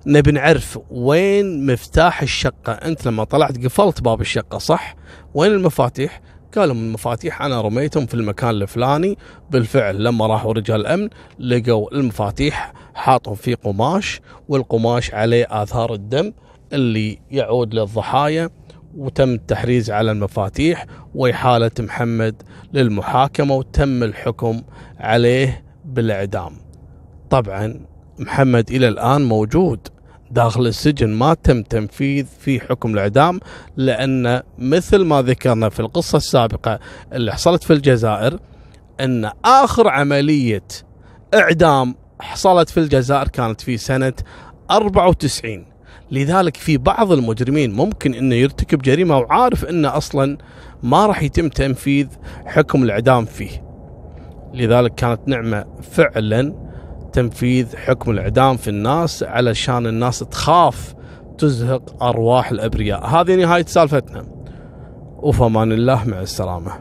نبي 0.07 0.31
نعرف 0.31 0.79
وين 0.91 1.65
مفتاح 1.65 2.21
الشقة. 2.21 2.73
أنت 2.73 3.05
لما 3.05 3.23
طلعت 3.23 3.65
قفلت 3.65 4.01
باب 4.01 4.21
الشقة 4.21 4.57
صح؟ 4.57 4.95
وين 5.33 5.51
المفاتيح؟ 5.51 6.21
قالوا 6.55 6.75
المفاتيح. 6.75 7.41
أنا 7.41 7.61
رميتهم 7.61 8.05
في 8.05 8.13
المكان 8.13 8.49
الفلاني. 8.49 9.17
بالفعل 9.49 10.03
لما 10.03 10.27
راحوا 10.27 10.53
رجال 10.53 10.81
الأمن 10.81 11.09
لقوا 11.39 11.93
المفاتيح 11.93 12.73
حاطهم 12.95 13.35
في 13.35 13.53
قماش 13.53 14.21
والقماش 14.47 15.13
عليه 15.13 15.47
آثار 15.49 15.93
الدم. 15.93 16.33
اللي 16.75 17.19
يعود 17.31 17.73
للضحايا 17.73 18.49
وتم 18.97 19.29
التحريز 19.29 19.91
على 19.91 20.11
المفاتيح 20.11 20.85
وإحالة 21.15 21.71
محمد 21.79 22.41
للمحاكمة 22.73 23.55
وتم 23.55 24.03
الحكم 24.03 24.61
عليه 24.99 25.63
بالإعدام. 25.85 26.51
طبعا 27.29 27.79
محمد 28.19 28.71
إلى 28.71 28.87
الآن 28.87 29.21
موجود 29.21 29.79
داخل 30.31 30.67
السجن 30.67 31.09
ما 31.09 31.33
تم 31.33 31.61
تنفيذ 31.61 32.25
في 32.39 32.59
حكم 32.59 32.93
الإعدام 32.93 33.39
لأن 33.77 34.41
مثل 34.57 35.05
ما 35.05 35.21
ذكرنا 35.21 35.69
في 35.69 35.79
القصة 35.79 36.17
السابقة 36.17 36.79
اللي 37.13 37.31
حصلت 37.33 37.63
في 37.63 37.73
الجزائر 37.73 38.39
إن 38.99 39.31
آخر 39.45 39.87
عملية 39.89 40.63
إعدام 41.33 41.95
حصلت 42.19 42.69
في 42.69 42.79
الجزائر 42.79 43.27
كانت 43.27 43.61
في 43.61 43.77
سنة 43.77 44.13
94 44.71 45.65
لذلك 46.11 46.57
في 46.57 46.77
بعض 46.77 47.11
المجرمين 47.11 47.73
ممكن 47.73 48.13
إنه 48.13 48.35
يرتكب 48.35 48.81
جريمة 48.81 49.17
وعارف 49.17 49.65
إنه 49.65 49.97
أصلا 49.97 50.37
ما 50.83 51.05
راح 51.05 51.23
يتم 51.23 51.49
تنفيذ 51.49 52.07
حكم 52.45 52.83
الإعدام 52.83 53.25
فيه. 53.25 53.65
لذلك 54.53 54.95
كانت 54.95 55.19
نعمة 55.27 55.65
فعلا 55.81 56.55
تنفيذ 57.13 57.75
حكم 57.75 58.11
الإعدام 58.11 58.57
في 58.57 58.67
الناس 58.67 59.23
علشان 59.23 59.87
الناس 59.87 60.19
تخاف 60.19 60.95
تزهق 61.37 62.03
أرواح 62.03 62.51
الأبرياء. 62.51 63.05
هذه 63.05 63.35
نهاية 63.35 63.65
سالفتنا. 63.65 64.25
وفمان 65.17 65.71
الله 65.71 66.05
مع 66.05 66.21
السلامة. 66.21 66.71